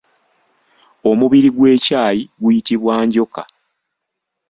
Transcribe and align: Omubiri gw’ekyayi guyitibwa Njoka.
Omubiri 1.09 1.49
gw’ekyayi 1.55 2.21
guyitibwa 2.41 2.93
Njoka. 3.05 3.41